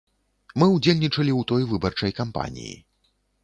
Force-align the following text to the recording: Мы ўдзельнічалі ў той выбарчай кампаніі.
Мы 0.61 0.69
ўдзельнічалі 0.75 1.31
ў 1.35 1.41
той 1.53 1.69
выбарчай 1.77 2.11
кампаніі. 2.23 2.77